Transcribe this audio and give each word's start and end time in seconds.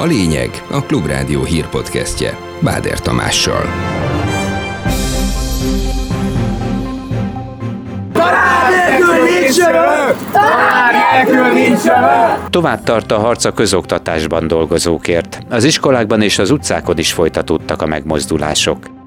A 0.00 0.04
lényeg 0.04 0.62
a 0.70 0.82
Klubrádió 0.82 1.44
hírpodcastje 1.44 2.38
Báder 2.60 3.00
Tamással. 3.00 3.64
Tovább 12.50 12.84
tart 12.84 13.12
a 13.12 13.18
harc 13.18 13.44
a 13.44 13.52
közoktatásban 13.52 14.46
dolgozókért. 14.46 15.40
Az 15.48 15.64
iskolákban 15.64 16.22
és 16.22 16.38
az 16.38 16.50
utcákon 16.50 16.98
is 16.98 17.12
folytatódtak 17.12 17.82
a 17.82 17.86
megmozdulások. 17.86 18.99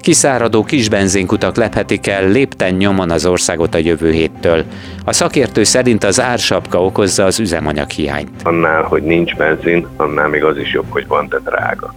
Kiszáradó 0.00 0.64
kis 0.64 0.88
benzinkutak 0.88 1.56
lephetik 1.56 2.06
el 2.06 2.28
lépten 2.28 2.74
nyomon 2.74 3.10
az 3.10 3.26
országot 3.26 3.74
a 3.74 3.78
jövő 3.78 4.10
héttől. 4.10 4.64
A 5.04 5.12
szakértő 5.12 5.64
szerint 5.64 6.04
az 6.04 6.20
ársapka 6.20 6.84
okozza 6.84 7.24
az 7.24 7.40
üzemanyag 7.40 7.90
hiányt. 7.90 8.30
Annál, 8.42 8.82
hogy 8.82 9.02
nincs 9.02 9.36
benzin, 9.36 9.86
annál 9.96 10.28
még 10.28 10.44
az 10.44 10.56
is 10.56 10.72
jobb, 10.72 10.86
hogy 10.88 11.06
van, 11.06 11.26
de 11.28 11.38
drága. 11.44 11.94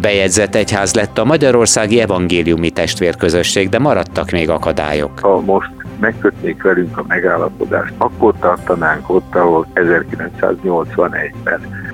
Bejegyzett 0.00 0.54
egyház 0.54 0.94
lett 0.94 1.18
a 1.18 1.24
Magyarországi 1.24 2.00
Evangéliumi 2.00 2.70
Testvérközösség, 2.70 3.68
de 3.68 3.78
maradtak 3.78 4.30
még 4.30 4.50
akadályok. 4.50 5.18
Ha 5.18 5.40
most 5.40 5.70
megkötnék 6.00 6.62
velünk 6.62 6.98
a 6.98 7.04
megállapodást, 7.08 7.92
akkor 7.96 8.34
tartanánk 8.40 9.10
ott, 9.10 9.34
ahol 9.34 9.66
1981-ben. 9.74 11.87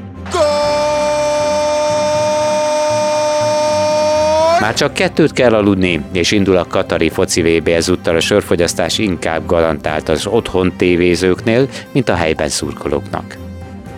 Már 4.64 4.74
csak 4.74 4.94
kettőt 4.94 5.32
kell 5.32 5.54
aludni, 5.54 6.04
és 6.12 6.30
indul 6.30 6.56
a 6.56 6.64
Katari 6.64 7.08
foci 7.08 7.42
VB 7.42 7.68
ezúttal 7.68 8.16
a 8.16 8.20
sörfogyasztás 8.20 8.98
inkább 8.98 9.46
garantált 9.46 10.08
az 10.08 10.26
otthon 10.26 10.72
tévézőknél, 10.76 11.68
mint 11.92 12.08
a 12.08 12.14
helyben 12.14 12.48
szurkolóknak. 12.48 13.36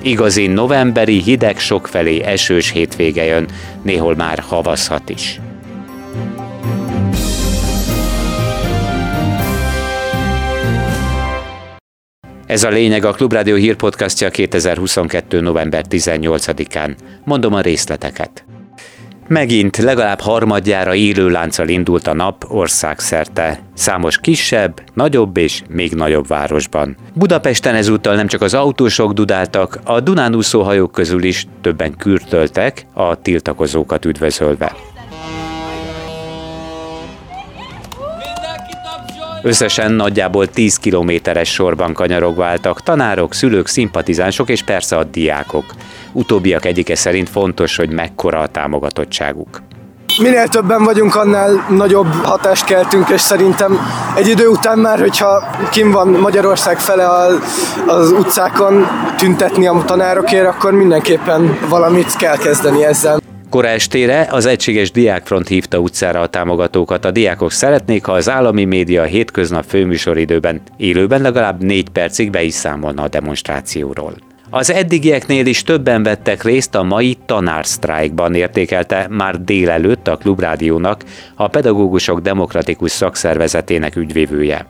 Igazi 0.03 0.47
novemberi, 0.47 1.23
hideg, 1.23 1.59
sokfelé 1.59 2.23
esős 2.23 2.71
hétvége 2.71 3.25
jön, 3.25 3.49
néhol 3.83 4.15
már 4.15 4.39
havazhat 4.39 5.09
is. 5.09 5.41
Ez 12.47 12.65
a 12.65 12.69
lényeg 12.69 13.05
a 13.05 13.13
Klubrádió 13.13 13.55
hírpodcastja 13.55 14.31
2022. 14.31 15.41
november 15.41 15.85
18-án. 15.91 16.97
Mondom 17.25 17.55
a 17.55 17.61
részleteket. 17.61 18.45
Megint 19.29 19.77
legalább 19.77 20.21
harmadjára 20.21 20.95
élő 20.95 21.29
lánccal 21.29 21.69
indult 21.69 22.07
a 22.07 22.15
nap 22.15 22.45
országszerte. 22.49 23.59
Számos 23.75 24.19
kisebb, 24.19 24.83
nagyobb 24.95 25.37
és 25.37 25.63
még 25.69 25.93
nagyobb 25.93 26.27
városban. 26.27 26.97
Budapesten 27.15 27.75
ezúttal 27.75 28.15
nem 28.15 28.27
csak 28.27 28.43
az 28.43 28.55
autósok 28.55 29.13
dudáltak, 29.13 29.79
a 29.85 30.01
Dunán 30.01 30.35
úszó 30.35 30.63
hajók 30.63 30.93
közül 30.93 31.23
is 31.23 31.47
többen 31.61 31.97
kürtöltek 31.97 32.87
a 32.93 33.21
tiltakozókat 33.21 34.05
üdvözölve. 34.05 34.73
Összesen 39.43 39.93
nagyjából 39.93 40.47
10 40.47 40.77
kilométeres 40.77 41.53
sorban 41.53 41.93
kanyarogváltak 41.93 42.83
tanárok, 42.83 43.35
szülők, 43.35 43.67
szimpatizánsok 43.67 44.49
és 44.49 44.63
persze 44.63 44.97
a 44.97 45.05
diákok. 45.05 45.65
Utóbbiak 46.17 46.65
egyike 46.65 46.95
szerint 46.95 47.29
fontos, 47.29 47.77
hogy 47.77 47.91
mekkora 47.91 48.39
a 48.39 48.47
támogatottságuk. 48.47 49.63
Minél 50.23 50.49
többen 50.49 50.85
vagyunk, 50.85 51.15
annál 51.15 51.67
nagyobb 51.69 52.13
hatást 52.23 52.65
keltünk, 52.65 53.09
és 53.09 53.21
szerintem 53.21 53.79
egy 54.17 54.29
idő 54.29 54.47
után 54.49 54.79
már, 54.79 54.99
hogyha 54.99 55.51
kim 55.71 55.91
van 55.91 56.09
Magyarország 56.09 56.79
fele 56.79 57.07
az 57.87 58.11
utcákon 58.11 58.87
tüntetni 59.17 59.67
a 59.67 59.83
tanárokért, 59.87 60.47
akkor 60.47 60.73
mindenképpen 60.73 61.59
valamit 61.69 62.17
kell 62.17 62.37
kezdeni 62.37 62.85
ezzel. 62.85 63.21
Kora 63.51 63.69
estére 63.69 64.27
az 64.31 64.47
Egységes 64.47 64.91
Diákfront 64.91 65.49
hívta 65.49 65.79
utcára 65.79 66.21
a 66.21 66.27
támogatókat. 66.27 67.05
A 67.05 67.11
diákok 67.11 67.53
szeretnék, 67.53 68.05
ha 68.05 68.13
az 68.13 68.29
állami 68.29 68.65
média 68.65 69.03
a 69.03 69.05
hétköznap 69.05 69.65
főműsoridőben 69.69 70.61
élőben 70.77 71.23
legalább 71.23 71.63
négy 71.63 71.89
percig 71.89 72.31
be 72.31 72.43
is 72.43 72.55
számolna 72.55 73.03
a 73.03 73.09
demonstrációról. 73.09 74.26
Az 74.51 74.71
eddigieknél 74.71 75.47
is 75.47 75.63
többen 75.63 76.03
vettek 76.03 76.43
részt 76.43 76.75
a 76.75 76.83
mai 76.83 77.17
tanársztrájkban, 77.27 78.35
értékelte 78.35 79.07
már 79.11 79.41
délelőtt 79.41 80.09
a 80.09 80.17
Klubrádiónak 80.17 81.05
a 81.35 81.49
Pedagógusok 81.49 82.21
Demokratikus 82.21 82.91
Szakszervezetének 82.91 83.97
ügyvévője. 83.97 84.67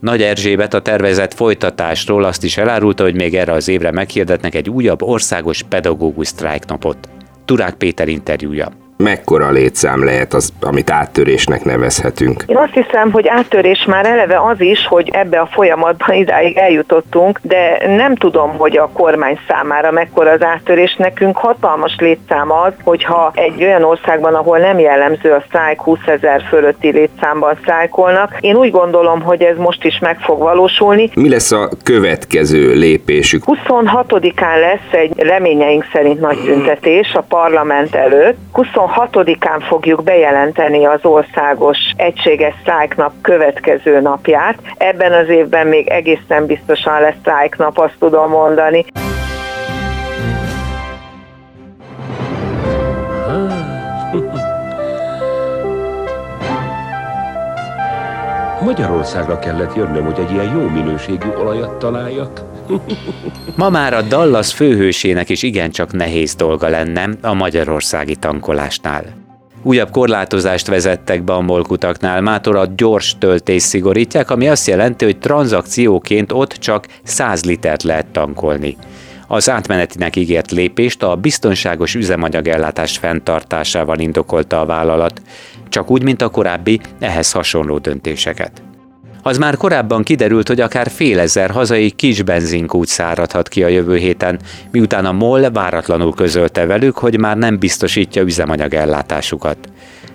Nagy 0.00 0.22
Erzsébet 0.22 0.74
a 0.74 0.82
tervezett 0.82 1.34
folytatásról 1.34 2.24
azt 2.24 2.44
is 2.44 2.56
elárulta, 2.56 3.02
hogy 3.02 3.14
még 3.14 3.34
erre 3.34 3.52
az 3.52 3.68
évre 3.68 3.90
meghirdetnek 3.90 4.54
egy 4.54 4.70
újabb 4.70 5.02
országos 5.02 5.62
pedagógus 5.62 6.26
sztrájknapot. 6.26 7.08
Turák 7.44 7.74
Péter 7.74 8.08
interjúja 8.08 8.85
mekkora 8.96 9.50
létszám 9.50 10.04
lehet 10.04 10.34
az, 10.34 10.52
amit 10.60 10.90
áttörésnek 10.90 11.64
nevezhetünk? 11.64 12.44
Én 12.46 12.56
azt 12.56 12.72
hiszem, 12.72 13.10
hogy 13.12 13.28
áttörés 13.28 13.84
már 13.84 14.06
eleve 14.06 14.40
az 14.40 14.60
is, 14.60 14.86
hogy 14.86 15.08
ebbe 15.12 15.38
a 15.38 15.48
folyamatban 15.52 16.16
idáig 16.24 16.56
eljutottunk, 16.56 17.40
de 17.42 17.82
nem 17.86 18.14
tudom, 18.14 18.56
hogy 18.56 18.76
a 18.76 18.90
kormány 18.92 19.38
számára 19.48 19.90
mekkora 19.90 20.30
az 20.30 20.42
áttörés. 20.42 20.94
Nekünk 20.98 21.36
hatalmas 21.36 21.96
létszám 21.98 22.52
az, 22.52 22.72
hogyha 22.82 23.30
egy 23.34 23.62
olyan 23.62 23.82
országban, 23.82 24.34
ahol 24.34 24.58
nem 24.58 24.78
jellemző 24.78 25.32
a 25.32 25.42
sztrájk 25.46 25.80
20 25.80 25.98
ezer 26.06 26.42
fölötti 26.48 26.90
létszámban 26.90 27.56
sztrájkolnak, 27.60 28.36
én 28.40 28.56
úgy 28.56 28.70
gondolom, 28.70 29.22
hogy 29.22 29.42
ez 29.42 29.56
most 29.56 29.84
is 29.84 29.98
meg 29.98 30.18
fog 30.20 30.38
valósulni. 30.38 31.10
Mi 31.14 31.28
lesz 31.28 31.52
a 31.52 31.68
következő 31.82 32.74
lépésük? 32.74 33.42
26-án 33.46 34.60
lesz 34.60 35.00
egy 35.00 35.12
reményeink 35.16 35.86
szerint 35.92 36.20
nagy 36.20 36.38
tüntetés 36.44 37.14
a 37.14 37.20
parlament 37.20 37.94
előtt. 37.94 38.36
26-án 38.86 39.64
fogjuk 39.68 40.02
bejelenteni 40.02 40.84
az 40.84 41.04
országos 41.04 41.78
egységes 41.96 42.54
sztrájknap 42.60 43.12
következő 43.20 44.00
napját. 44.00 44.58
Ebben 44.76 45.12
az 45.12 45.28
évben 45.28 45.66
még 45.66 45.88
egészen 45.88 46.46
biztosan 46.46 47.00
lesz 47.00 47.14
sztrájknap, 47.20 47.78
azt 47.78 47.96
tudom 47.98 48.30
mondani. 48.30 48.84
Magyarországra 58.76 59.38
kellett 59.38 59.74
jönnöm, 59.74 60.04
hogy 60.04 60.18
egy 60.18 60.30
ilyen 60.30 60.58
jó 60.58 60.68
minőségű 60.68 61.28
olajat 61.28 61.78
találjak. 61.78 62.42
Ma 63.56 63.68
már 63.68 63.94
a 63.94 64.02
Dallas 64.02 64.52
főhősének 64.52 65.28
is 65.28 65.42
igencsak 65.42 65.92
nehéz 65.92 66.34
dolga 66.34 66.68
lenne 66.68 67.08
a 67.22 67.34
magyarországi 67.34 68.16
tankolásnál. 68.16 69.04
Újabb 69.62 69.90
korlátozást 69.90 70.66
vezettek 70.66 71.22
be 71.22 71.32
a 71.32 71.40
molkutaknál, 71.40 72.20
mától 72.20 72.56
a 72.56 72.66
gyors 72.76 73.18
töltés 73.18 73.62
szigorítják, 73.62 74.30
ami 74.30 74.48
azt 74.48 74.66
jelenti, 74.66 75.04
hogy 75.04 75.18
tranzakcióként 75.18 76.32
ott 76.32 76.52
csak 76.52 76.86
100 77.02 77.44
litert 77.44 77.82
lehet 77.82 78.06
tankolni. 78.06 78.76
Az 79.28 79.50
átmenetinek 79.50 80.16
ígért 80.16 80.50
lépést 80.50 81.02
a 81.02 81.16
biztonságos 81.16 81.94
üzemanyagellátás 81.94 82.98
fenntartásával 82.98 83.98
indokolta 83.98 84.60
a 84.60 84.66
vállalat, 84.66 85.20
csak 85.68 85.90
úgy, 85.90 86.02
mint 86.02 86.22
a 86.22 86.28
korábbi 86.28 86.80
ehhez 86.98 87.32
hasonló 87.32 87.78
döntéseket. 87.78 88.62
Az 89.26 89.38
már 89.38 89.56
korábban 89.56 90.02
kiderült, 90.02 90.48
hogy 90.48 90.60
akár 90.60 90.90
fél 90.90 91.18
ezer 91.18 91.50
hazai 91.50 91.90
kis 91.90 92.22
benzinkút 92.22 92.88
száradhat 92.88 93.48
ki 93.48 93.62
a 93.62 93.68
jövő 93.68 93.96
héten, 93.96 94.38
miután 94.70 95.06
a 95.06 95.12
MOL 95.12 95.50
váratlanul 95.50 96.14
közölte 96.14 96.66
velük, 96.66 96.98
hogy 96.98 97.18
már 97.18 97.36
nem 97.36 97.58
biztosítja 97.58 98.22
üzemanyagellátásukat. 98.22 99.58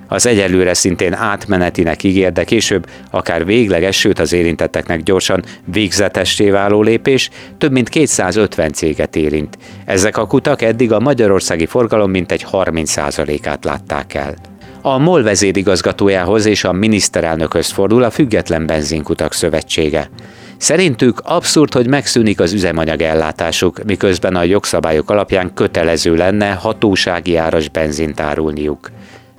Az 0.08 0.26
egyelőre 0.26 0.74
szintén 0.74 1.14
átmenetinek 1.14 2.04
ígér, 2.04 2.32
de 2.32 2.44
később 2.44 2.88
akár 3.10 3.46
végleges, 3.46 4.00
sőt 4.00 4.20
az 4.20 4.34
érintetteknek 4.34 5.04
gyorsan 5.04 5.44
végzetessé 5.66 6.50
váló 6.50 6.82
lépés 6.82 7.30
több 7.58 7.72
mint 7.72 7.90
250 7.90 8.72
céget 8.72 9.16
érint. 9.16 9.58
Ezek 9.86 10.18
a 10.18 10.28
kutak 10.28 10.62
eddig 10.62 10.92
a 10.92 11.00
magyarországi 11.00 11.66
forgalom 11.66 12.12
mintegy 12.12 12.46
30%-át 12.52 13.66
látták 13.66 14.14
el. 14.14 14.51
A 14.84 14.98
MOL 14.98 15.24
vezérigazgatójához 15.24 16.46
és 16.46 16.64
a 16.64 16.72
miniszterelnökhöz 16.72 17.70
fordul 17.72 18.04
a 18.04 18.10
Független 18.10 18.66
Benzinkutak 18.66 19.34
Szövetsége. 19.34 20.10
Szerintük 20.58 21.20
abszurd, 21.24 21.74
hogy 21.74 21.88
megszűnik 21.88 22.40
az 22.40 22.54
üzemanyag 22.54 23.02
ellátásuk, 23.02 23.84
miközben 23.84 24.36
a 24.36 24.44
jogszabályok 24.44 25.10
alapján 25.10 25.54
kötelező 25.54 26.16
lenne 26.16 26.52
hatósági 26.52 27.36
áras 27.36 27.70
benzint 27.70 28.20
árulniuk, 28.20 28.92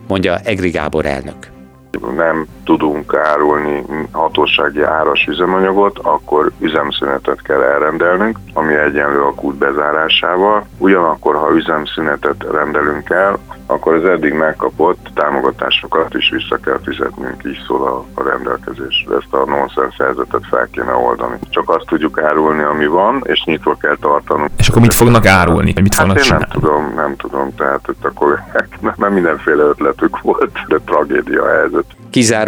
mondja 0.08 0.38
Egri 0.38 0.70
Gábor 0.70 1.06
elnök. 1.06 1.50
Nem 2.16 2.46
tudunk 2.64 3.14
árulni 3.14 3.84
hatósági 4.12 4.82
áras 4.82 5.26
üzemanyagot, 5.26 5.98
akkor 5.98 6.50
üzemszünetet 6.58 7.42
kell 7.42 7.60
elrendelnünk, 7.60 8.38
ami 8.54 8.74
egyenlő 8.74 9.22
a 9.22 9.34
kút 9.34 9.54
bezárásával. 9.54 10.66
Ugyanakkor, 10.78 11.34
ha 11.34 11.54
üzemszünetet 11.54 12.46
rendelünk 12.52 13.10
el, 13.10 13.38
akkor 13.66 13.94
az 13.94 14.04
eddig 14.04 14.32
megkapott 14.32 15.10
támogatásokat 15.14 16.14
is 16.14 16.30
vissza 16.30 16.56
kell 16.56 16.80
fizetnünk, 16.84 17.42
így 17.46 17.62
szól 17.66 17.86
a, 17.86 18.20
a 18.20 18.28
rendelkezés. 18.28 19.06
Ezt 19.20 19.32
a 19.32 19.44
nonsens 19.46 19.96
helyzetet 19.98 20.46
fel 20.50 20.68
kéne 20.72 20.94
oldani. 20.94 21.38
Csak 21.50 21.70
azt 21.70 21.86
tudjuk 21.86 22.20
árulni, 22.20 22.62
ami 22.62 22.86
van, 22.86 23.22
és 23.26 23.42
nyitva 23.44 23.76
kell 23.80 23.96
tartanunk. 24.00 24.50
És 24.56 24.68
akkor 24.68 24.80
mit 24.80 24.94
fognak 24.94 25.26
árulni? 25.26 25.74
Mit 25.82 25.94
fognak 25.94 26.16
hát 26.16 26.24
én 26.24 26.30
csinálni? 26.30 26.46
nem 26.50 26.60
tudom, 26.60 26.92
nem 26.96 27.16
tudom, 27.16 27.54
tehát 27.54 27.88
itt 27.88 28.04
akkor 28.04 28.42
nem 28.96 29.12
mindenféle 29.12 29.62
ötletük 29.62 30.20
volt, 30.20 30.66
de 30.68 30.78
tragédia 30.84 31.42
a 31.42 31.48
helyzet. 31.48 31.84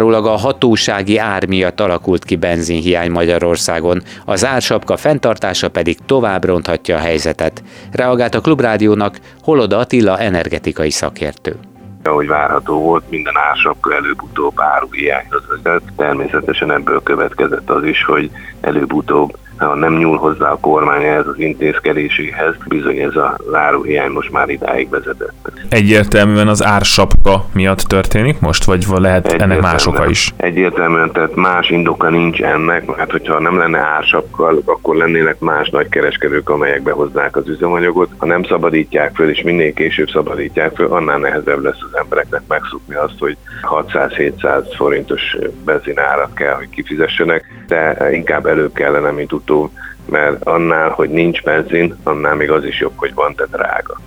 Kizárólag 0.05 0.33
a 0.33 0.45
hatósági 0.47 1.17
ár 1.17 1.47
miatt 1.47 1.79
alakult 1.79 2.23
ki 2.23 2.35
benzinhiány 2.35 3.11
Magyarországon, 3.11 4.01
az 4.25 4.45
ársapka 4.45 4.97
fenntartása 4.97 5.69
pedig 5.69 5.97
tovább 6.05 6.43
ronthatja 6.43 6.95
a 6.95 6.99
helyzetet. 6.99 7.63
Reagált 7.91 8.35
a 8.35 8.41
Klubrádiónak 8.41 9.19
Holoda 9.43 9.77
Attila 9.77 10.19
energetikai 10.19 10.89
szakértő 10.89 11.55
ahogy 12.03 12.27
várható 12.27 12.81
volt, 12.81 13.09
minden 13.09 13.37
ársapka 13.37 13.93
előbb-utóbb 13.93 14.53
áruhiányhoz 14.55 15.43
vezet. 15.47 15.81
Természetesen 15.95 16.71
ebből 16.71 17.03
következett 17.03 17.69
az 17.69 17.83
is, 17.83 18.03
hogy 18.03 18.31
előbb-utóbb 18.61 19.37
ha 19.57 19.75
nem 19.75 19.97
nyúl 19.97 20.17
hozzá 20.17 20.51
a 20.51 20.57
kormány 20.61 21.03
ehhez 21.03 21.27
az 21.27 21.39
intézkedéséhez, 21.39 22.53
bizony 22.67 22.97
ez 22.97 23.15
a 23.15 23.37
záróhiány 23.51 24.11
most 24.11 24.31
már 24.31 24.49
idáig 24.49 24.89
vezetett. 24.89 25.33
Egyértelműen 25.69 26.47
az 26.47 26.63
ársapka 26.63 27.45
miatt 27.53 27.79
történik 27.79 28.39
most, 28.39 28.63
vagy 28.63 28.85
lehet 28.95 29.31
ennek 29.31 29.61
más 29.61 29.87
oka 29.87 30.09
is? 30.09 30.33
Egyértelműen, 30.37 31.11
tehát 31.11 31.35
más 31.35 31.69
indoka 31.69 32.09
nincs 32.09 32.41
ennek, 32.41 32.95
mert 32.95 33.11
hogyha 33.11 33.39
nem 33.39 33.57
lenne 33.57 33.79
ársapka, 33.79 34.53
akkor 34.65 34.95
lennének 34.95 35.39
más 35.39 35.69
nagy 35.69 35.89
kereskedők, 35.89 36.49
amelyek 36.49 36.83
behozzák 36.83 37.35
az 37.35 37.47
üzemanyagot. 37.47 38.09
Ha 38.17 38.25
nem 38.25 38.43
szabadítják 38.43 39.15
föl, 39.15 39.29
és 39.29 39.41
minél 39.41 39.73
később 39.73 40.09
szabadítják 40.09 40.75
föl, 40.75 40.87
annál 40.87 41.17
nehezebb 41.17 41.63
lesz 41.63 41.81
az 41.91 41.97
embereknek 41.99 42.41
megszokni 42.47 42.95
azt, 42.95 43.19
hogy 43.19 43.37
600-700 43.61 44.63
forintos 44.75 45.37
benzinárat 45.65 46.33
kell, 46.33 46.53
hogy 46.53 46.69
kifizessenek, 46.69 47.45
de 47.67 48.09
inkább 48.11 48.45
előbb 48.45 48.73
kellene, 48.73 49.11
mint 49.11 49.33
utóbb, 49.45 49.71
mert 50.09 50.43
annál, 50.43 50.89
hogy 50.89 51.09
nincs 51.09 51.41
benzin, 51.41 51.95
annál 52.03 52.35
még 52.35 52.51
az 52.51 52.63
is 52.63 52.79
jobb, 52.79 52.93
hogy 52.95 53.13
van, 53.13 53.33
de 53.37 53.45
drága. 53.51 53.99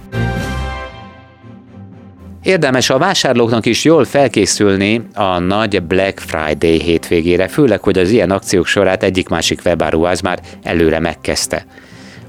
Érdemes 2.42 2.90
a 2.90 2.98
vásárlóknak 2.98 3.66
is 3.66 3.84
jól 3.84 4.04
felkészülni 4.04 5.02
a 5.14 5.38
nagy 5.38 5.82
Black 5.82 6.18
Friday 6.18 6.80
hétvégére, 6.80 7.48
főleg, 7.48 7.82
hogy 7.82 7.98
az 7.98 8.10
ilyen 8.10 8.30
akciók 8.30 8.66
sorát 8.66 9.02
egyik-másik 9.02 9.60
webáruház 9.64 10.20
már 10.20 10.38
előre 10.62 10.98
megkezdte. 10.98 11.64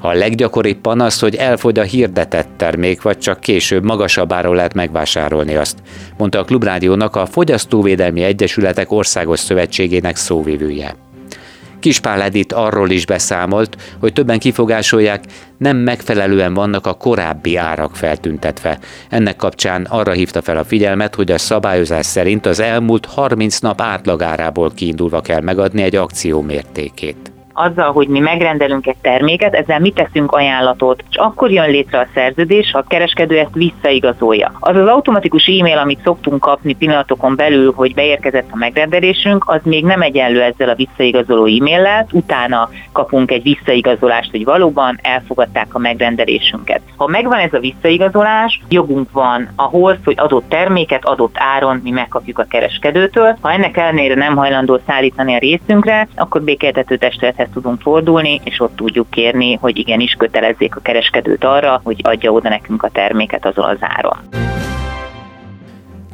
A 0.01 0.13
leggyakoribb 0.13 0.77
panasz, 0.77 1.21
hogy 1.21 1.35
elfogy 1.35 1.79
a 1.79 1.83
hirdetett 1.83 2.47
termék, 2.57 3.01
vagy 3.01 3.17
csak 3.17 3.39
később 3.39 3.83
magasabb 3.83 4.33
áron 4.33 4.55
lehet 4.55 4.73
megvásárolni 4.73 5.55
azt, 5.55 5.77
mondta 6.17 6.39
a 6.39 6.43
Klubrádiónak 6.43 7.15
a 7.15 7.25
Fogyasztóvédelmi 7.25 8.23
Egyesületek 8.23 8.91
Országos 8.91 9.39
Szövetségének 9.39 10.15
szóvivője. 10.15 11.08
Kispál 11.79 12.21
Edith 12.21 12.57
arról 12.57 12.89
is 12.89 13.05
beszámolt, 13.05 13.77
hogy 13.99 14.13
többen 14.13 14.39
kifogásolják, 14.39 15.23
nem 15.57 15.77
megfelelően 15.77 16.53
vannak 16.53 16.87
a 16.87 16.93
korábbi 16.93 17.55
árak 17.55 17.95
feltüntetve. 17.95 18.79
Ennek 19.09 19.35
kapcsán 19.35 19.85
arra 19.89 20.11
hívta 20.11 20.41
fel 20.41 20.57
a 20.57 20.63
figyelmet, 20.63 21.15
hogy 21.15 21.31
a 21.31 21.37
szabályozás 21.37 22.05
szerint 22.05 22.45
az 22.45 22.59
elmúlt 22.59 23.05
30 23.05 23.59
nap 23.59 23.81
átlagárából 23.81 24.71
kiindulva 24.75 25.21
kell 25.21 25.41
megadni 25.41 25.81
egy 25.81 25.95
akció 25.95 26.41
mértékét 26.41 27.31
azzal, 27.59 27.91
hogy 27.91 28.07
mi 28.07 28.19
megrendelünk 28.19 28.87
egy 28.87 28.97
terméket, 29.01 29.53
ezzel 29.53 29.79
mi 29.79 29.91
teszünk 29.91 30.31
ajánlatot, 30.31 31.03
és 31.09 31.15
akkor 31.15 31.51
jön 31.51 31.69
létre 31.69 31.99
a 31.99 32.07
szerződés, 32.13 32.71
ha 32.71 32.77
a 32.79 32.85
kereskedő 32.87 33.37
ezt 33.37 33.53
visszaigazolja. 33.53 34.51
Az 34.59 34.75
az 34.75 34.87
automatikus 34.87 35.45
e-mail, 35.45 35.77
amit 35.77 36.03
szoktunk 36.03 36.41
kapni 36.41 36.73
pillanatokon 36.73 37.35
belül, 37.35 37.73
hogy 37.75 37.93
beérkezett 37.93 38.47
a 38.51 38.57
megrendelésünk, 38.57 39.43
az 39.47 39.59
még 39.63 39.85
nem 39.85 40.01
egyenlő 40.01 40.41
ezzel 40.41 40.69
a 40.69 40.75
visszaigazoló 40.75 41.45
e-maillel, 41.45 42.07
utána 42.11 42.69
kapunk 42.91 43.31
egy 43.31 43.43
visszaigazolást, 43.43 44.31
hogy 44.31 44.43
valóban 44.43 44.99
elfogadták 45.01 45.75
a 45.75 45.79
megrendelésünket. 45.79 46.81
Ha 46.95 47.07
megvan 47.07 47.39
ez 47.39 47.53
a 47.53 47.59
visszaigazolás, 47.59 48.61
jogunk 48.69 49.11
van 49.11 49.49
ahhoz, 49.55 49.97
hogy 50.03 50.15
adott 50.17 50.49
terméket 50.49 51.05
adott 51.05 51.35
áron 51.37 51.79
mi 51.83 51.89
megkapjuk 51.89 52.39
a 52.39 52.45
kereskedőtől. 52.49 53.37
Ha 53.41 53.51
ennek 53.51 53.77
ellenére 53.77 54.15
nem 54.15 54.35
hajlandó 54.35 54.79
szállítani 54.87 55.35
a 55.35 55.39
részünkre, 55.39 56.07
akkor 56.15 56.41
békéltető 56.41 56.97
testülethez 56.97 57.48
tudunk 57.53 57.81
fordulni, 57.81 58.41
és 58.43 58.59
ott 58.59 58.75
tudjuk 58.75 59.09
kérni, 59.09 59.53
hogy 59.53 59.77
igenis 59.77 60.13
kötelezzék 60.17 60.75
a 60.75 60.79
kereskedőt 60.79 61.43
arra, 61.43 61.81
hogy 61.83 61.99
adja 62.03 62.31
oda 62.31 62.49
nekünk 62.49 62.83
a 62.83 62.89
terméket 62.89 63.45
azon 63.45 63.65
az 63.65 63.77
áron. 63.79 64.17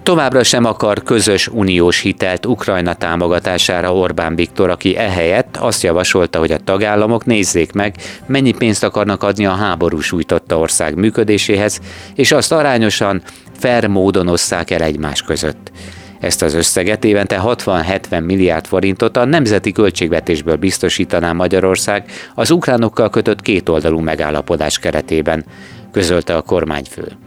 Továbbra 0.05 0.43
sem 0.43 0.65
akar 0.65 1.03
közös 1.03 1.47
uniós 1.47 1.99
hitelt 1.99 2.45
Ukrajna 2.45 2.93
támogatására 2.93 3.95
Orbán 3.95 4.35
Viktor, 4.35 4.69
aki 4.69 4.97
ehelyett 4.97 5.57
azt 5.57 5.83
javasolta, 5.83 6.39
hogy 6.39 6.51
a 6.51 6.57
tagállamok 6.57 7.25
nézzék 7.25 7.71
meg, 7.73 7.95
mennyi 8.25 8.53
pénzt 8.53 8.83
akarnak 8.83 9.23
adni 9.23 9.45
a 9.45 9.51
háború 9.51 9.99
sújtotta 9.99 10.57
ország 10.57 10.95
működéséhez, 10.95 11.81
és 12.15 12.31
azt 12.31 12.51
arányosan, 12.51 13.21
fair 13.57 13.87
módon 13.87 14.27
osszák 14.27 14.71
el 14.71 14.81
egymás 14.81 15.21
között. 15.21 15.71
Ezt 16.19 16.41
az 16.41 16.53
összeget 16.53 17.03
évente 17.03 17.41
60-70 17.43 18.25
milliárd 18.25 18.67
forintot 18.67 19.17
a 19.17 19.25
nemzeti 19.25 19.71
költségvetésből 19.71 20.55
biztosítaná 20.55 21.31
Magyarország 21.31 22.11
az 22.35 22.51
ukránokkal 22.51 23.09
kötött 23.09 23.41
kétoldalú 23.41 23.99
megállapodás 23.99 24.79
keretében, 24.79 25.45
közölte 25.91 26.35
a 26.35 26.41
kormányfő. 26.41 27.17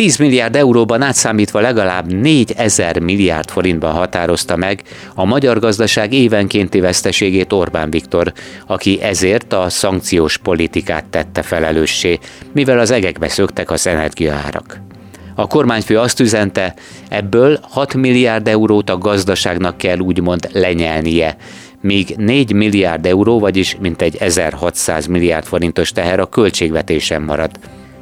10 0.00 0.16
milliárd 0.16 0.56
euróban 0.56 1.02
átszámítva 1.02 1.60
legalább 1.60 2.12
4 2.12 2.52
ezer 2.56 2.98
milliárd 2.98 3.50
forintban 3.50 3.92
határozta 3.92 4.56
meg 4.56 4.82
a 5.14 5.24
magyar 5.24 5.58
gazdaság 5.58 6.12
évenkénti 6.12 6.80
veszteségét 6.80 7.52
Orbán 7.52 7.90
Viktor, 7.90 8.32
aki 8.66 9.02
ezért 9.02 9.52
a 9.52 9.68
szankciós 9.68 10.38
politikát 10.38 11.04
tette 11.04 11.42
felelőssé, 11.42 12.18
mivel 12.52 12.78
az 12.78 12.90
egekbe 12.90 13.28
szöktek 13.28 13.70
az 13.70 13.86
energiaárak. 13.86 14.80
A 15.40 15.46
kormányfő 15.46 15.98
azt 15.98 16.20
üzente, 16.20 16.74
ebből 17.08 17.58
6 17.62 17.94
milliárd 17.94 18.48
eurót 18.48 18.90
a 18.90 18.98
gazdaságnak 18.98 19.76
kell 19.76 19.98
úgymond 19.98 20.48
lenyelnie, 20.52 21.36
míg 21.80 22.14
4 22.16 22.52
milliárd 22.52 23.06
euró, 23.06 23.38
vagyis 23.38 23.76
mintegy 23.80 24.16
1600 24.16 25.06
milliárd 25.06 25.44
forintos 25.44 25.92
teher 25.92 26.20
a 26.20 26.26
költségvetésen 26.26 27.22
marad. 27.22 27.50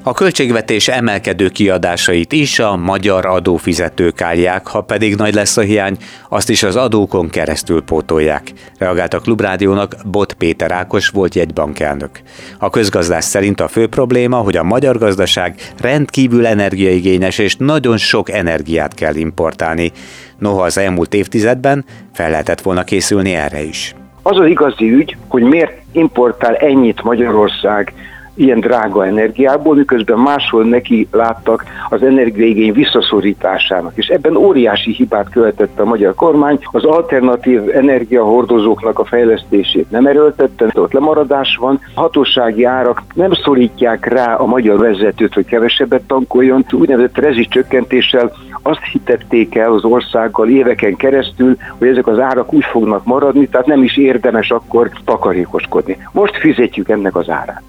A 0.08 0.12
költségvetés 0.12 0.88
emelkedő 0.88 1.48
kiadásait 1.48 2.32
is 2.32 2.58
a 2.58 2.76
magyar 2.76 3.26
adófizetők 3.26 4.20
állják, 4.20 4.66
ha 4.66 4.80
pedig 4.80 5.14
nagy 5.14 5.34
lesz 5.34 5.56
a 5.56 5.60
hiány, 5.60 5.96
azt 6.28 6.50
is 6.50 6.62
az 6.62 6.76
adókon 6.76 7.28
keresztül 7.28 7.82
pótolják. 7.82 8.52
Reagált 8.78 9.14
a 9.14 9.18
Klubrádiónak 9.18 9.94
Bot 10.04 10.32
Péter 10.32 10.70
Ákos 10.70 11.08
volt 11.08 11.34
jegybankelnök. 11.34 12.10
A 12.58 12.70
közgazdás 12.70 13.24
szerint 13.24 13.60
a 13.60 13.68
fő 13.68 13.86
probléma, 13.86 14.36
hogy 14.36 14.56
a 14.56 14.62
magyar 14.62 14.98
gazdaság 14.98 15.54
rendkívül 15.80 16.46
energiaigényes 16.46 17.38
és 17.38 17.56
nagyon 17.56 17.96
sok 17.96 18.30
energiát 18.30 18.94
kell 18.94 19.14
importálni. 19.14 19.92
Noha 20.38 20.62
az 20.62 20.78
elmúlt 20.78 21.14
évtizedben 21.14 21.84
fel 22.12 22.30
lehetett 22.30 22.60
volna 22.60 22.84
készülni 22.84 23.34
erre 23.34 23.62
is. 23.62 23.94
Az 24.22 24.38
az 24.38 24.46
igazi 24.46 24.92
ügy, 24.92 25.16
hogy 25.28 25.42
miért 25.42 25.72
importál 25.92 26.54
ennyit 26.54 27.02
Magyarország 27.02 27.92
ilyen 28.38 28.60
drága 28.60 29.06
energiából, 29.06 29.74
miközben 29.74 30.18
máshol 30.18 30.64
neki 30.64 31.08
láttak 31.10 31.64
az 31.88 32.02
energiaigény 32.02 32.72
visszaszorításának. 32.72 33.92
És 33.94 34.06
ebben 34.06 34.36
óriási 34.36 34.92
hibát 34.92 35.30
követett 35.30 35.80
a 35.80 35.84
magyar 35.84 36.14
kormány, 36.14 36.58
az 36.70 36.84
alternatív 36.84 37.62
energiahordozóknak 37.74 38.98
a 38.98 39.04
fejlesztését 39.04 39.90
nem 39.90 40.06
erőltette, 40.06 40.70
ott 40.74 40.92
lemaradás 40.92 41.56
van, 41.60 41.80
hatósági 41.94 42.64
árak 42.64 43.02
nem 43.14 43.32
szorítják 43.32 44.06
rá 44.06 44.34
a 44.34 44.46
magyar 44.46 44.78
vezetőt, 44.78 45.34
hogy 45.34 45.44
kevesebbet 45.44 46.02
tankoljon, 46.02 46.64
úgynevezett 46.72 47.18
rezsicsökkentéssel 47.18 48.32
azt 48.62 48.84
hitették 48.92 49.54
el 49.54 49.72
az 49.72 49.84
országgal 49.84 50.48
éveken 50.48 50.96
keresztül, 50.96 51.56
hogy 51.78 51.88
ezek 51.88 52.06
az 52.06 52.18
árak 52.18 52.52
úgy 52.52 52.64
fognak 52.64 53.04
maradni, 53.04 53.48
tehát 53.48 53.66
nem 53.66 53.82
is 53.82 53.96
érdemes 53.96 54.50
akkor 54.50 54.90
takarékoskodni. 55.04 55.96
Most 56.12 56.36
fizetjük 56.36 56.88
ennek 56.88 57.16
az 57.16 57.28
árát. 57.28 57.62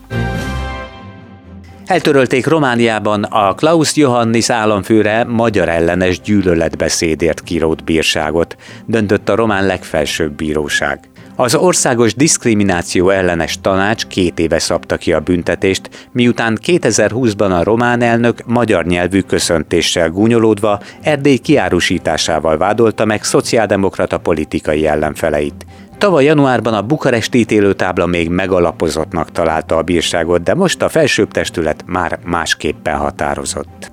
Eltörölték 1.90 2.48
Romániában 2.48 3.24
a 3.24 3.54
Klaus 3.54 3.96
Johannis 3.96 4.50
államfőre 4.50 5.24
magyar 5.24 5.70
ellenes 5.70 6.22
gyűlöletbeszédért 6.22 7.42
kirót 7.42 7.84
bírságot, 7.84 8.56
döntött 8.86 9.30
a 9.30 9.36
román 9.36 9.66
legfelsőbb 9.66 10.32
bíróság. 10.32 11.00
Az 11.36 11.56
Országos 11.56 12.16
Diszkrimináció 12.16 13.10
ellenes 13.10 13.62
tanács 13.62 14.06
két 14.06 14.40
éve 14.40 14.60
szabta 14.60 14.98
ki 14.98 15.14
a 15.14 15.20
büntetést, 15.20 16.10
miután 16.12 16.60
2020-ban 16.66 17.60
a 17.60 17.64
román 17.64 18.02
elnök 18.02 18.46
magyar 18.46 18.86
nyelvű 18.86 19.22
köszöntéssel 19.22 20.10
gúnyolódva 20.10 20.82
Erdély 21.02 21.38
kiárusításával 21.38 22.58
vádolta 22.58 23.06
meg 23.06 23.24
szociáldemokrata 23.24 24.18
politikai 24.18 24.88
ellenfeleit. 24.88 25.66
Tavaly 26.00 26.24
januárban 26.24 26.74
a 26.74 26.82
bukaresti 26.82 27.40
ítélőtábla 27.40 28.06
még 28.06 28.30
megalapozottnak 28.30 29.32
találta 29.32 29.78
a 29.78 29.82
bírságot, 29.82 30.44
de 30.44 30.54
most 30.54 30.82
a 30.82 30.90
felsőbb 30.90 31.32
testület 31.32 31.84
már 31.86 32.20
másképpen 32.26 32.98
határozott. 32.98 33.92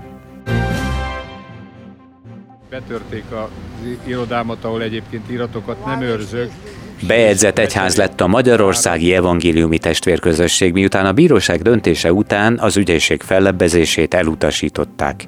Betörték 2.70 3.25
az 3.30 3.48
irodámat, 4.04 4.64
ahol 4.64 4.82
egyébként 4.82 5.30
iratokat 5.30 5.84
nem 5.84 6.00
őrzök, 6.00 6.50
Bejegyzett 7.06 7.58
egyház 7.58 7.96
lett 7.96 8.20
a 8.20 8.26
Magyarországi 8.26 9.14
Evangéliumi 9.14 9.78
Testvérközösség, 9.78 10.72
miután 10.72 11.06
a 11.06 11.12
bíróság 11.12 11.62
döntése 11.62 12.12
után 12.12 12.58
az 12.58 12.76
ügyészség 12.76 13.22
fellebbezését 13.22 14.14
elutasították. 14.14 15.26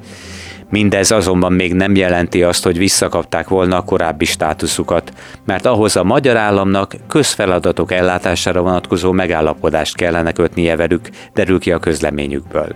Mindez 0.71 1.11
azonban 1.11 1.53
még 1.53 1.75
nem 1.75 1.95
jelenti 1.95 2.43
azt, 2.43 2.65
hogy 2.65 2.79
visszakapták 2.79 3.49
volna 3.49 3.77
a 3.77 3.83
korábbi 3.83 4.25
státuszukat, 4.25 5.13
mert 5.45 5.67
ahhoz 5.67 5.97
a 5.97 6.05
magyar 6.05 6.37
államnak 6.37 6.95
közfeladatok 7.09 7.93
ellátására 7.93 8.63
vonatkozó 8.63 9.13
megállapodást 9.13 9.97
kellene 9.97 10.33
kötnie 10.33 10.77
velük, 10.77 11.09
derül 11.35 11.59
ki 11.59 11.73
a 11.73 11.79
közleményükből. 11.79 12.75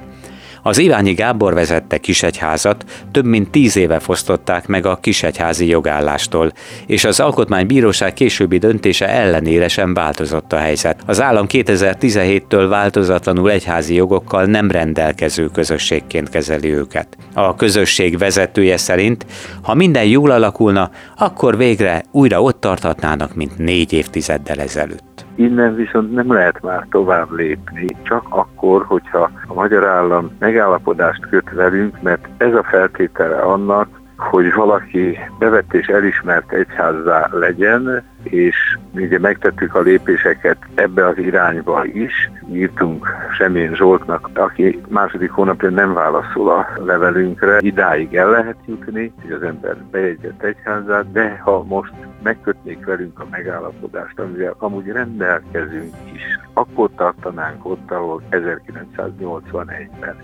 Az 0.65 0.79
Iványi 0.79 1.13
Gábor 1.13 1.55
vezette 1.55 1.99
Kisegyházat 1.99 2.85
több 3.11 3.25
mint 3.25 3.51
tíz 3.51 3.77
éve 3.77 3.99
fosztották 3.99 4.67
meg 4.67 4.87
a 4.87 4.97
kisegyházi 4.97 5.69
jogállástól, 5.69 6.53
és 6.87 7.05
az 7.05 7.21
Alkotmánybíróság 7.21 8.13
későbbi 8.13 8.59
döntése 8.59 9.09
ellenére 9.09 9.69
sem 9.69 9.95
változott 9.95 10.53
a 10.53 10.57
helyzet. 10.57 11.03
Az 11.07 11.21
állam 11.23 11.47
2017-től 11.49 12.67
változatlanul 12.69 13.51
egyházi 13.51 13.95
jogokkal 13.95 14.45
nem 14.45 14.71
rendelkező 14.71 15.47
közösségként 15.47 16.29
kezeli 16.29 16.75
őket. 16.75 17.17
A 17.35 17.55
közösség 17.55 18.19
vezetője 18.19 18.77
szerint, 18.77 19.27
ha 19.63 19.75
minden 19.75 20.05
jól 20.05 20.31
alakulna, 20.31 20.91
akkor 21.17 21.57
végre 21.57 22.03
újra 22.11 22.43
ott 22.43 22.61
tarthatnának, 22.61 23.35
mint 23.35 23.59
négy 23.59 23.93
évtizeddel 23.93 24.61
ezelőtt. 24.61 25.25
Innen 25.35 25.75
viszont 25.75 26.15
nem 26.15 26.33
lehet 26.33 26.63
már 26.63 26.87
tovább 26.91 27.31
lépni, 27.31 27.87
csak 28.13 28.27
akkor, 28.29 28.85
hogyha 28.87 29.31
a 29.47 29.55
magyar 29.55 29.87
állam 29.87 30.31
megállapodást 30.39 31.27
köt 31.31 31.51
velünk, 31.51 32.03
mert 32.03 32.29
ez 32.37 32.55
a 32.55 32.63
feltétele 32.63 33.39
annak, 33.39 33.89
hogy 34.17 34.55
valaki 34.55 35.19
bevett 35.39 35.75
és 35.75 35.87
elismert 35.87 36.53
egyházzá 36.53 37.29
legyen, 37.31 38.03
és 38.23 38.79
ugye 38.95 39.19
megtettük 39.19 39.75
a 39.75 39.81
lépéseket 39.81 40.57
ebbe 40.75 41.07
az 41.07 41.19
irányba 41.19 41.85
is. 41.85 42.31
Írtunk 42.53 43.09
Semén 43.37 43.75
Zsoltnak, 43.75 44.31
aki 44.35 44.81
második 44.89 45.31
hónapja 45.31 45.71
nem 45.71 45.93
válaszol 45.93 46.51
a 46.51 46.69
levelünkre. 46.85 47.59
Idáig 47.61 48.15
el 48.15 48.31
lehet 48.31 48.57
jutni, 48.67 49.13
hogy 49.23 49.33
az 49.33 49.43
ember 49.43 49.77
bejegyzett 49.91 50.43
egyházát, 50.43 51.13
de 51.13 51.41
ha 51.45 51.63
most 51.63 51.93
megkötnék 52.23 52.85
velünk 52.85 53.21
a 53.21 53.27
megállapodást, 53.31 54.19
amivel 54.19 54.55
amúgy 54.59 54.87
rendelkezünk 54.87 55.95
is, 56.15 56.23
akkor 56.53 56.91
tartanánk 56.97 57.67
ott, 57.67 57.91
ahol 57.91 58.23
1981-ben. 58.31 60.17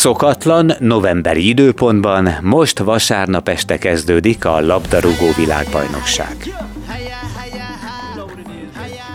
Szokatlan 0.00 0.72
novemberi 0.78 1.48
időpontban 1.48 2.28
most 2.42 2.78
vasárnap 2.78 3.48
este 3.48 3.78
kezdődik 3.78 4.44
a 4.44 4.60
labdarúgó 4.60 5.26
világbajnokság. 5.36 6.36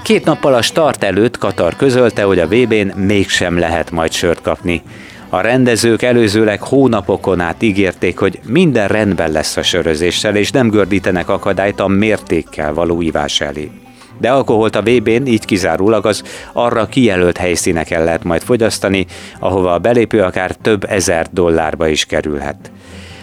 Két 0.04 0.26
nappal 0.26 0.54
a 0.54 0.62
start 0.62 1.04
előtt 1.04 1.38
Katar 1.38 1.76
közölte, 1.76 2.24
hogy 2.24 2.40
a 2.40 2.48
VB-n 2.48 3.00
mégsem 3.00 3.58
lehet 3.58 3.92
majd 3.92 4.12
sört 4.12 4.42
kapni. 4.42 4.82
A 5.30 5.42
rendezők 5.42 6.02
előzőleg 6.02 6.62
hónapokon 6.62 7.40
át 7.40 7.64
ígérték, 7.64 8.18
hogy 8.18 8.40
minden 8.48 8.88
rendben 8.88 9.32
lesz 9.32 9.58
a 9.58 9.64
sörözéssel, 9.64 10.36
és 10.36 10.52
nem 10.52 10.70
gördítenek 10.70 11.30
akadályt 11.30 11.80
a 11.80 11.88
mértékkel 11.88 12.74
való 12.74 13.02
ivás 13.02 13.42
elé 13.42 13.72
de 14.18 14.32
alkoholt 14.32 14.76
a 14.76 14.82
VB-n 14.82 15.26
így 15.26 15.46
kizárólag 15.46 16.06
az 16.06 16.24
arra 16.54 16.86
kijelölt 16.86 17.38
helyszíneken 17.38 18.04
lehet 18.04 18.24
majd 18.24 18.42
fogyasztani, 18.42 19.06
ahova 19.40 19.74
a 19.74 19.80
belépő 19.80 20.22
akár 20.22 20.56
több 20.56 20.84
ezer 20.90 21.28
dollárba 21.32 21.88
is 21.88 22.06
kerülhet. 22.06 22.72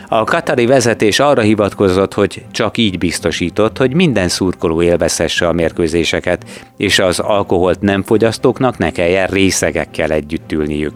A 0.09 0.25
katari 0.25 0.67
vezetés 0.67 1.21
arra 1.21 1.41
hivatkozott, 1.41 2.15
hogy 2.15 2.45
csak 2.51 2.77
így 2.77 2.99
biztosított, 2.99 3.79
hogy 3.79 3.95
minden 3.95 4.29
szurkoló 4.29 4.83
élvezhesse 4.83 5.49
a 5.49 5.53
mérkőzéseket, 5.53 6.45
és 6.77 6.99
az 6.99 7.19
alkoholt 7.19 7.81
nem 7.81 8.03
fogyasztóknak 8.03 8.79
ne 8.79 8.91
kelljen 8.91 9.27
részegekkel 9.27 10.11
együtt 10.11 10.53
ülniük. 10.53 10.95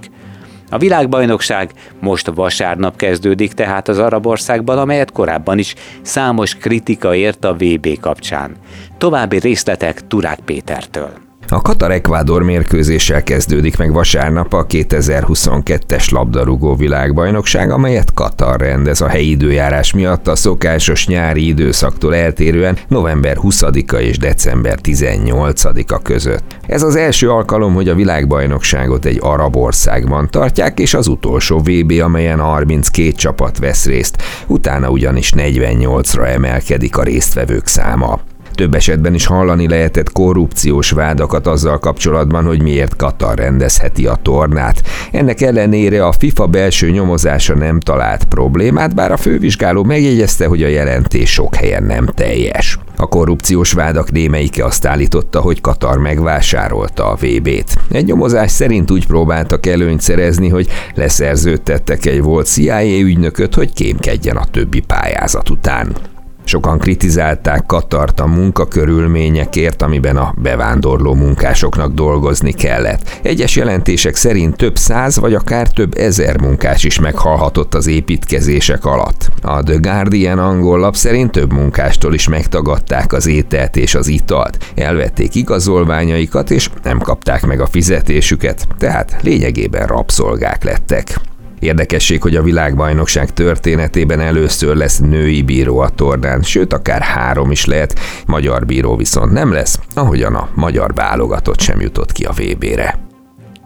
A 0.70 0.78
világbajnokság 0.78 1.70
most 2.00 2.30
vasárnap 2.34 2.96
kezdődik 2.96 3.52
tehát 3.52 3.88
az 3.88 3.98
arab 3.98 4.26
országban, 4.26 4.78
amelyet 4.78 5.12
korábban 5.12 5.58
is 5.58 5.74
számos 6.02 6.54
kritika 6.54 7.14
ért 7.14 7.44
a 7.44 7.54
VB 7.54 8.00
kapcsán. 8.00 8.56
További 8.98 9.38
részletek 9.38 10.06
Turák 10.06 10.38
Pétertől. 10.44 11.25
A 11.48 11.62
Katar-Ekvádor 11.62 12.42
mérkőzéssel 12.42 13.22
kezdődik 13.22 13.78
meg 13.78 13.92
vasárnap 13.92 14.52
a 14.52 14.66
2022-es 14.66 16.12
labdarúgó 16.12 16.76
világbajnokság, 16.76 17.70
amelyet 17.70 18.14
Katar 18.14 18.60
rendez 18.60 19.00
a 19.00 19.08
helyi 19.08 19.30
időjárás 19.30 19.92
miatt 19.92 20.28
a 20.28 20.36
szokásos 20.36 21.06
nyári 21.06 21.46
időszaktól 21.46 22.14
eltérően 22.14 22.78
november 22.88 23.36
20-a 23.42 23.96
és 23.96 24.18
december 24.18 24.78
18-a 24.82 25.98
között. 26.02 26.56
Ez 26.66 26.82
az 26.82 26.96
első 26.96 27.30
alkalom, 27.30 27.74
hogy 27.74 27.88
a 27.88 27.94
világbajnokságot 27.94 29.04
egy 29.04 29.18
arab 29.20 29.56
országban 29.56 30.30
tartják, 30.30 30.78
és 30.78 30.94
az 30.94 31.06
utolsó 31.06 31.58
VB, 31.58 31.92
amelyen 32.02 32.38
32 32.38 33.10
csapat 33.10 33.58
vesz 33.58 33.86
részt, 33.86 34.22
utána 34.46 34.90
ugyanis 34.90 35.32
48-ra 35.36 36.26
emelkedik 36.26 36.96
a 36.96 37.02
résztvevők 37.02 37.66
száma. 37.66 38.20
Több 38.56 38.74
esetben 38.74 39.14
is 39.14 39.26
hallani 39.26 39.68
lehetett 39.68 40.12
korrupciós 40.12 40.90
vádakat 40.90 41.46
azzal 41.46 41.78
kapcsolatban, 41.78 42.44
hogy 42.44 42.62
miért 42.62 42.96
Katar 42.96 43.38
rendezheti 43.38 44.06
a 44.06 44.18
tornát. 44.22 44.82
Ennek 45.12 45.40
ellenére 45.40 46.06
a 46.06 46.12
FIFA 46.12 46.46
belső 46.46 46.90
nyomozása 46.90 47.54
nem 47.54 47.80
talált 47.80 48.24
problémát, 48.24 48.94
bár 48.94 49.12
a 49.12 49.16
fővizsgáló 49.16 49.84
megjegyezte, 49.84 50.46
hogy 50.46 50.62
a 50.62 50.68
jelentés 50.68 51.32
sok 51.32 51.54
helyen 51.54 51.82
nem 51.82 52.06
teljes. 52.06 52.78
A 52.96 53.06
korrupciós 53.06 53.72
vádak 53.72 54.10
némelyike 54.10 54.64
azt 54.64 54.86
állította, 54.86 55.40
hogy 55.40 55.60
Katar 55.60 55.98
megvásárolta 55.98 57.10
a 57.10 57.14
VB-t. 57.14 57.74
Egy 57.90 58.04
nyomozás 58.04 58.50
szerint 58.50 58.90
úgy 58.90 59.06
próbáltak 59.06 59.66
előnyt 59.66 60.00
szerezni, 60.00 60.48
hogy 60.48 60.68
leszerződtettek 60.94 62.06
egy 62.06 62.22
volt 62.22 62.46
CIA 62.46 63.00
ügynököt, 63.00 63.54
hogy 63.54 63.72
kémkedjen 63.72 64.36
a 64.36 64.44
többi 64.50 64.80
pályázat 64.80 65.50
után. 65.50 66.15
Sokan 66.46 66.78
kritizálták 66.78 67.66
Katart 67.66 68.20
a 68.20 68.26
munkakörülményekért, 68.26 69.82
amiben 69.82 70.16
a 70.16 70.34
bevándorló 70.36 71.14
munkásoknak 71.14 71.92
dolgozni 71.92 72.52
kellett. 72.52 73.18
Egyes 73.22 73.56
jelentések 73.56 74.14
szerint 74.14 74.56
több 74.56 74.76
száz 74.76 75.18
vagy 75.18 75.34
akár 75.34 75.68
több 75.68 75.96
ezer 75.96 76.40
munkás 76.40 76.84
is 76.84 77.00
meghalhatott 77.00 77.74
az 77.74 77.86
építkezések 77.86 78.84
alatt. 78.84 79.30
A 79.42 79.62
The 79.62 79.76
Guardian 79.76 80.38
angol 80.38 80.78
lap 80.78 80.96
szerint 80.96 81.30
több 81.30 81.52
munkástól 81.52 82.14
is 82.14 82.28
megtagadták 82.28 83.12
az 83.12 83.26
ételt 83.26 83.76
és 83.76 83.94
az 83.94 84.08
italt, 84.08 84.72
elvették 84.74 85.34
igazolványaikat 85.34 86.50
és 86.50 86.70
nem 86.82 86.98
kapták 86.98 87.46
meg 87.46 87.60
a 87.60 87.66
fizetésüket, 87.66 88.66
tehát 88.78 89.16
lényegében 89.22 89.86
rabszolgák 89.86 90.64
lettek. 90.64 91.20
Érdekesség, 91.60 92.22
hogy 92.22 92.36
a 92.36 92.42
világbajnokság 92.42 93.32
történetében 93.32 94.20
először 94.20 94.76
lesz 94.76 94.98
női 94.98 95.42
bíró 95.42 95.78
a 95.78 95.88
tornán, 95.88 96.42
sőt 96.42 96.72
akár 96.72 97.00
három 97.00 97.50
is 97.50 97.64
lehet, 97.64 97.98
magyar 98.26 98.66
bíró 98.66 98.96
viszont 98.96 99.32
nem 99.32 99.52
lesz, 99.52 99.78
ahogyan 99.94 100.34
a 100.34 100.48
magyar 100.54 100.94
válogatott 100.94 101.60
sem 101.60 101.80
jutott 101.80 102.12
ki 102.12 102.24
a 102.24 102.32
VB-re. 102.32 102.98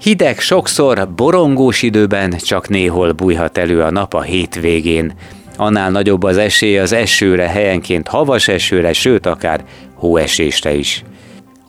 Hideg 0.00 0.38
sokszor, 0.38 1.08
borongós 1.16 1.82
időben 1.82 2.36
csak 2.38 2.68
néhol 2.68 3.12
bújhat 3.12 3.58
elő 3.58 3.82
a 3.82 3.90
nap 3.90 4.14
a 4.14 4.22
hétvégén. 4.22 5.12
Annál 5.56 5.90
nagyobb 5.90 6.22
az 6.22 6.36
esély 6.36 6.78
az 6.78 6.92
esőre, 6.92 7.48
helyenként 7.48 8.08
havas 8.08 8.48
esőre, 8.48 8.92
sőt 8.92 9.26
akár 9.26 9.64
hóesésre 9.94 10.74
is. 10.74 11.04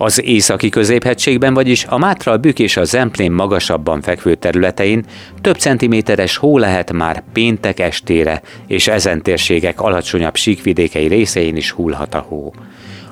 Az 0.04 0.24
északi 0.24 0.70
középhegységben, 0.70 1.54
vagyis 1.54 1.86
a 1.86 1.98
Mátral 1.98 2.38
Bük 2.38 2.60
és 2.60 2.78
a 2.78 2.84
Zemplén 2.84 3.32
magasabban 3.32 4.02
fekvő 4.02 4.36
területein 4.36 5.06
több 5.42 5.56
centiméteres 5.56 6.38
hó 6.38 6.58
lehet 6.58 6.92
már 6.92 7.24
péntek 7.34 7.80
estére, 7.80 8.42
és 8.68 8.88
ezen 8.88 9.22
térségek 9.22 9.82
alacsonyabb 9.82 10.36
síkvidékei 10.36 11.08
részein 11.08 11.56
is 11.56 11.72
hullhat 11.72 12.14
a 12.14 12.20
hó. 12.20 12.54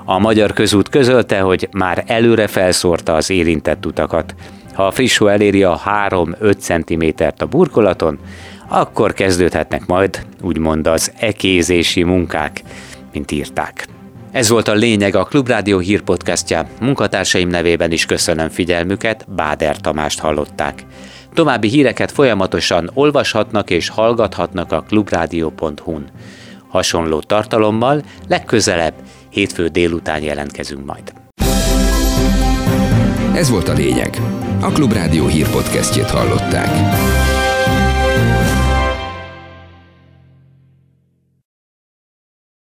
A 0.05 0.19
magyar 0.19 0.53
közút 0.53 0.89
közölte, 0.89 1.39
hogy 1.39 1.67
már 1.71 2.03
előre 2.07 2.47
felszórta 2.47 3.15
az 3.15 3.29
érintett 3.29 3.85
utakat. 3.85 4.35
Ha 4.73 4.85
a 4.85 4.91
friss 4.91 5.17
hó 5.17 5.27
eléri 5.27 5.63
a 5.63 5.81
3-5 6.09 6.57
cm 6.57 7.23
a 7.37 7.45
burkolaton, 7.45 8.19
akkor 8.67 9.13
kezdődhetnek 9.13 9.85
majd 9.85 10.25
úgymond 10.41 10.87
az 10.87 11.11
ekézési 11.19 12.03
munkák, 12.03 12.61
mint 13.11 13.31
írták. 13.31 13.87
Ez 14.31 14.49
volt 14.49 14.67
a 14.67 14.73
lényeg 14.73 15.15
a 15.15 15.23
Klubrádió 15.23 15.79
hírpodcastja. 15.79 16.67
Munkatársaim 16.79 17.49
nevében 17.49 17.91
is 17.91 18.05
köszönöm 18.05 18.49
figyelmüket, 18.49 19.25
Báder 19.35 19.77
Tamást 19.77 20.19
hallották. 20.19 20.85
További 21.33 21.67
híreket 21.67 22.11
folyamatosan 22.11 22.91
olvashatnak 22.93 23.69
és 23.69 23.89
hallgathatnak 23.89 24.71
a 24.71 24.83
klubrádió.hu-n. 24.87 26.09
Hasonló 26.67 27.19
tartalommal 27.19 28.01
legközelebb 28.27 28.93
hétfő 29.29 29.67
délután 29.67 30.21
jelentkezünk 30.21 30.85
majd. 30.85 31.13
Ez 33.33 33.49
volt 33.49 33.67
a 33.67 33.73
lényeg. 33.73 34.21
A 34.61 34.71
Klubrádió 34.71 35.27
hírpodcastjét 35.27 36.09
hallották. 36.09 36.69